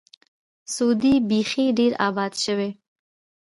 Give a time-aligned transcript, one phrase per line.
[0.73, 2.69] سعودي بیخي ډېر آباد شوی.